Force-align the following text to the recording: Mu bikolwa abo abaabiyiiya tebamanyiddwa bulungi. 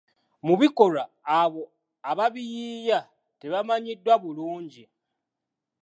Mu 0.45 0.53
bikolwa 0.61 1.03
abo 1.41 1.63
abaabiyiiya 2.09 2.99
tebamanyiddwa 3.39 4.15
bulungi. 4.23 4.83